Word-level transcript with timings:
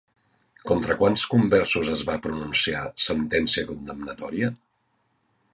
Contra 0.71 0.95
quants 1.01 1.25
conversos 1.33 1.91
es 1.97 2.03
va 2.09 2.17
pronunciar 2.25 2.83
sentència 3.09 3.69
condemnatòria? 3.71 4.55